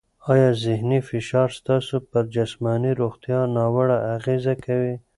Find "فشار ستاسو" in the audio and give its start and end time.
1.09-1.95